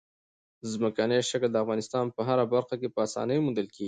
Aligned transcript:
ځمکنی 0.71 1.17
شکل 1.31 1.49
د 1.51 1.57
افغانستان 1.63 2.05
په 2.15 2.21
هره 2.27 2.43
برخه 2.53 2.75
کې 2.81 2.87
په 2.93 2.99
اسانۍ 3.07 3.37
موندل 3.45 3.65
کېږي. 3.73 3.79